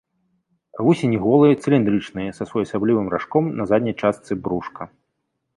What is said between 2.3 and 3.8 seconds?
з своеасаблівым ражком на